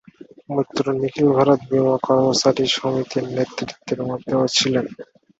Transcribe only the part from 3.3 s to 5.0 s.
নেতৃত্বের মধ্যেও ছিলেন।